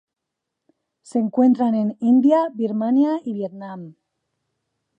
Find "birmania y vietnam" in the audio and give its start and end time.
2.55-3.93